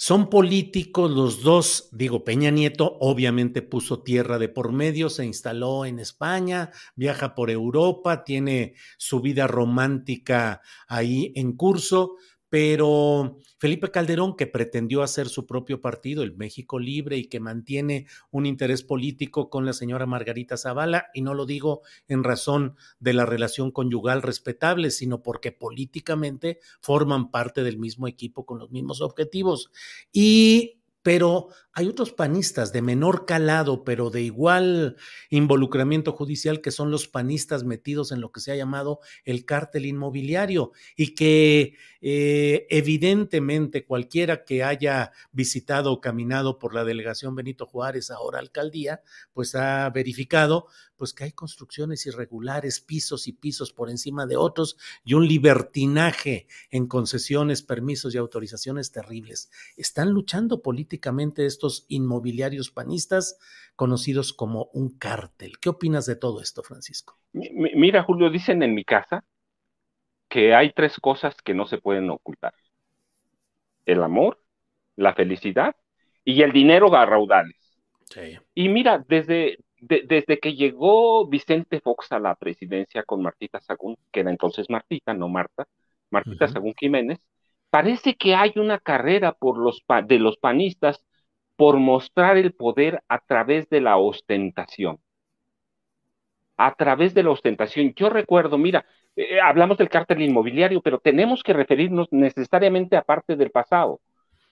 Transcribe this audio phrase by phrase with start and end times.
[0.00, 5.84] Son políticos los dos, digo, Peña Nieto obviamente puso tierra de por medio, se instaló
[5.86, 12.14] en España, viaja por Europa, tiene su vida romántica ahí en curso,
[12.48, 18.06] pero Felipe Calderón, que pretendió hacer su propio partido, el México Libre, y que mantiene
[18.30, 23.12] un interés político con la señora Margarita Zavala, y no lo digo en razón de
[23.12, 29.00] la relación conyugal respetable, sino porque políticamente forman parte del mismo equipo con los mismos
[29.00, 29.70] objetivos.
[30.12, 34.96] Y pero hay otros panistas de menor calado, pero de igual
[35.30, 39.86] involucramiento judicial, que son los panistas metidos en lo que se ha llamado el cártel
[39.86, 47.64] inmobiliario y que eh, evidentemente cualquiera que haya visitado o caminado por la delegación Benito
[47.64, 50.66] Juárez, ahora alcaldía, pues ha verificado
[50.98, 56.48] pues que hay construcciones irregulares, pisos y pisos por encima de otros y un libertinaje
[56.70, 59.48] en concesiones, permisos y autorizaciones terribles.
[59.76, 63.38] Están luchando políticamente estos inmobiliarios panistas
[63.76, 65.58] conocidos como un cártel.
[65.60, 67.18] ¿Qué opinas de todo esto, Francisco?
[67.32, 69.24] Mira, Julio, dicen en mi casa
[70.28, 72.54] que hay tres cosas que no se pueden ocultar.
[73.86, 74.40] El amor,
[74.96, 75.76] la felicidad
[76.24, 77.78] y el dinero a raudales.
[78.04, 78.38] Sí.
[78.54, 84.20] Y mira, desde, desde que llegó Vicente Fox a la presidencia con Martita Sagún, que
[84.20, 85.66] era entonces Martita, no Marta,
[86.10, 87.20] Martita Sagún Jiménez,
[87.70, 91.04] parece que hay una carrera por los de los panistas
[91.58, 95.00] por mostrar el poder a través de la ostentación.
[96.56, 97.94] A través de la ostentación.
[97.96, 98.86] Yo recuerdo, mira,
[99.16, 104.00] eh, hablamos del cártel inmobiliario, pero tenemos que referirnos necesariamente a parte del pasado.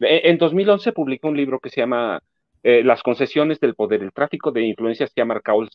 [0.00, 2.20] Eh, en 2011 publicó un libro que se llama
[2.64, 5.70] eh, las concesiones del poder, el tráfico de influencias que ha marcado el,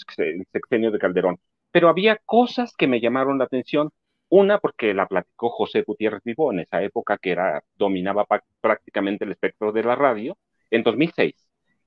[0.52, 1.38] sexenio de Calderón.
[1.72, 3.90] Pero había cosas que me llamaron la atención.
[4.28, 8.26] Una, porque la platicó José Gutiérrez Vivo en esa época que era, dominaba
[8.60, 10.38] prácticamente el espectro de la radio,
[10.72, 11.36] en 2006.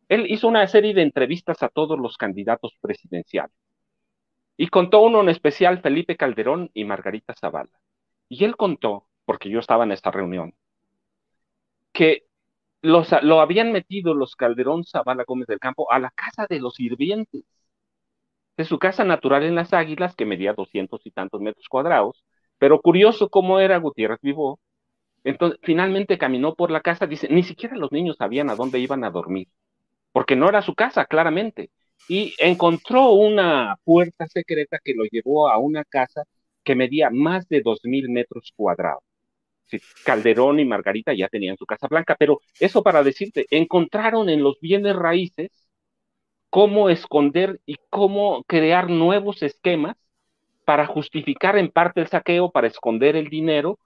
[0.09, 3.57] Él hizo una serie de entrevistas a todos los candidatos presidenciales.
[4.57, 7.71] Y contó uno en especial, Felipe Calderón y Margarita Zavala.
[8.29, 10.55] Y él contó, porque yo estaba en esta reunión,
[11.93, 12.27] que
[12.83, 17.45] lo habían metido los Calderón Zavala Gómez del Campo a la casa de los sirvientes,
[18.57, 22.25] de su casa natural en Las Águilas, que medía doscientos y tantos metros cuadrados,
[22.59, 24.61] pero curioso cómo era Gutiérrez Vivó,
[25.25, 29.05] entonces finalmente caminó por la casa, dice, ni siquiera los niños sabían a dónde iban
[29.05, 29.49] a dormir,
[30.13, 31.71] porque no era su casa, claramente,
[32.09, 36.25] y encontró una puerta secreta que lo llevó a una casa
[36.65, 39.03] que medía más de dos mil metros cuadrados.
[40.05, 44.61] Calderón y Margarita ya tenían su Casa Blanca, pero eso para decirte, encontraron en los
[44.61, 45.51] bienes raíces
[46.51, 49.97] cómo esconder y cómo crear nuevos esquemas
[50.65, 53.79] para justificar en parte el saqueo, para esconder el dinero.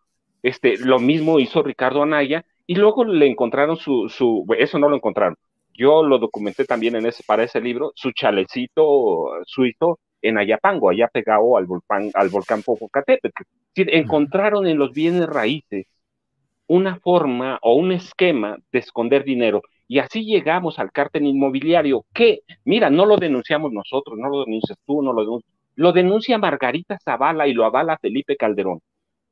[0.43, 4.97] Este, lo mismo hizo Ricardo Anaya y luego le encontraron su, su eso no lo
[4.97, 5.37] encontraron.
[5.75, 11.09] Yo lo documenté también en ese, para ese libro, su chalecito suizo en Ayapango, allá
[11.09, 13.43] pegado al volcán, al volcán Popocatépetl.
[13.77, 15.87] encontraron en los bienes raíces
[16.66, 19.62] una forma o un esquema de esconder dinero.
[19.86, 24.78] Y así llegamos al cártel inmobiliario, que, mira, no lo denunciamos nosotros, no lo denuncias
[24.86, 25.53] tú, no lo denuncias.
[25.77, 28.80] Lo denuncia Margarita Zavala y lo avala Felipe Calderón.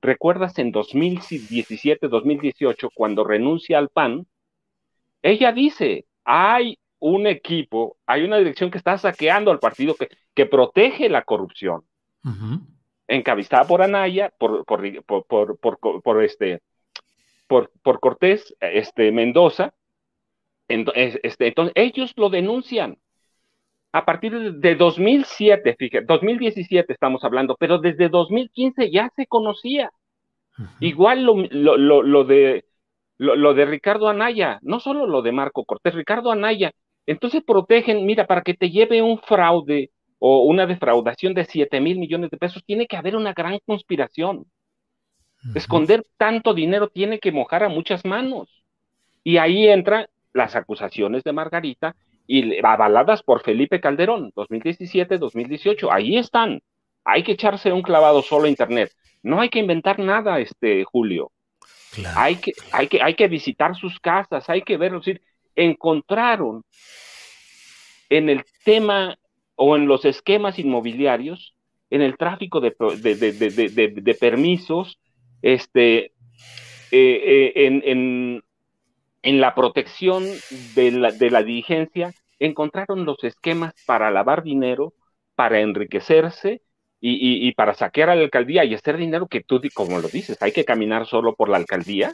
[0.03, 4.27] ¿Recuerdas en 2017, 2018, cuando renuncia al PAN?
[5.23, 10.47] Ella dice, hay un equipo, hay una dirección que está saqueando al partido que, que
[10.47, 11.83] protege la corrupción.
[13.09, 14.83] Encabezada por Anaya, por, por,
[16.03, 16.61] por, este,
[17.47, 19.75] por, por Cortés este, Mendoza.
[20.69, 22.99] Este, entonces, ellos lo denuncian.
[23.97, 29.91] A partir de 2007, fíjate, 2017 estamos hablando, pero desde 2015 ya se conocía.
[30.81, 32.67] Igual lo, lo, lo, de
[33.17, 36.73] lo, de Ricardo Anaya, no solo lo de Marco Cortés, Ricardo Anaya.
[37.07, 41.99] Entonces protegen, mira, para que te lleve un fraude o una defraudación de 7 mil
[41.99, 44.45] millones de pesos, tiene que haber una gran conspiración.
[45.55, 48.63] Esconder tanto dinero tiene que mojar a muchas manos.
[49.25, 51.97] Y ahí entran las acusaciones de Margarita
[52.27, 55.93] y avaladas por Felipe Calderón, 2017, 2018.
[55.93, 56.61] Ahí están.
[57.05, 58.93] Hay que echarse un clavado solo a Internet.
[59.23, 61.31] No hay que inventar nada, este Julio.
[62.15, 64.99] Hay, que, hay, que, hay que visitar sus casas, hay que verlo.
[64.99, 65.23] decir,
[65.55, 66.63] encontraron
[68.09, 69.17] en el tema
[69.55, 71.55] o en los esquemas inmobiliarios,
[71.91, 74.99] en el tráfico de, de, permisos,
[75.43, 76.13] este,
[76.91, 78.43] eh, eh, en, en,
[79.27, 80.25] en, la protección
[80.75, 84.95] de la, de la dirigencia, encontraron los esquemas para lavar dinero,
[85.35, 86.63] para enriquecerse
[87.01, 90.53] y, para saquear a la alcaldía y hacer dinero que tú, como lo dices, hay
[90.53, 92.13] que caminar solo por la alcaldía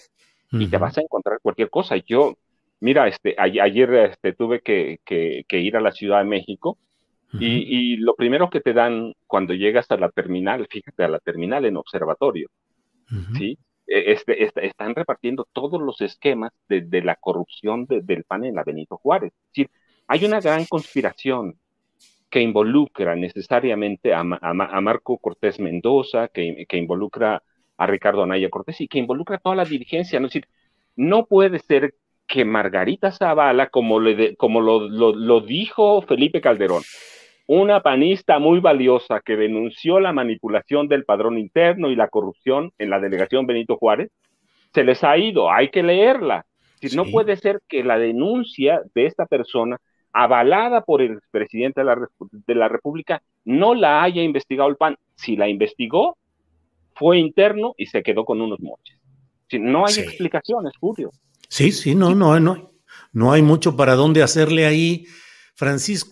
[0.51, 1.97] y te vas a encontrar cualquier cosa.
[1.97, 2.35] Yo,
[2.81, 4.99] mira, este, ayer este, tuve que,
[5.51, 6.77] ir a la Ciudad de México
[7.39, 11.65] y, lo primero que te dan cuando llegas a la terminal, fíjate, a la terminal
[11.65, 12.49] en observatorio,
[13.39, 13.57] ¿sí?
[13.93, 18.97] E, este, están repartiendo todos los esquemas de, la corrupción del PAN en la Benito
[18.97, 19.33] Juárez.
[19.49, 19.71] Decir,
[20.09, 21.59] hay una gran conspiración
[22.31, 27.43] que involucra necesariamente a, Marco Cortés Mendoza, que, involucra
[27.77, 30.19] a Ricardo Anaya Cortés y que involucra a toda la dirigencia.
[30.19, 30.29] ¿no?
[30.29, 30.49] Decir,
[30.97, 31.95] no puede ser
[32.27, 36.83] que Margarita Zavala, como, le como lo, dijo Felipe Calderón,
[37.47, 42.91] una panista muy valiosa que denunció la manipulación del padrón interno y la corrupción en
[42.91, 44.11] la delegación Benito Juárez,
[44.73, 46.47] se les ha ido, hay que leerla.
[46.95, 49.79] No puede ser que la denuncia de esta persona
[50.13, 54.97] avalada por el presidente de la, de la República, no la haya investigado el PAN.
[55.15, 56.19] Si la investigó,
[56.95, 58.99] fue interno y se quedó con unos moches.
[59.49, 61.11] Si, no hay explicaciones, Julio.
[61.49, 62.73] Sí, sí, no, no, no,
[63.13, 65.07] no hay mucho para dónde hacerle ahí,
[65.55, 66.12] Francisco.